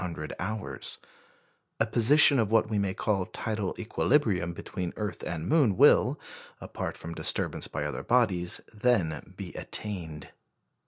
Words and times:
A 1.79 1.85
position 1.85 2.39
of 2.39 2.49
what 2.51 2.71
we 2.71 2.79
may 2.79 2.95
call 2.95 3.27
tidal 3.27 3.75
equilibrium 3.77 4.51
between 4.51 4.93
earth 4.97 5.21
and 5.23 5.47
moon 5.47 5.77
will 5.77 6.19
(apart 6.59 6.97
from 6.97 7.13
disturbance 7.13 7.67
by 7.67 7.83
other 7.83 8.01
bodies) 8.01 8.61
then 8.73 9.35
be 9.37 9.53
attained. 9.53 10.29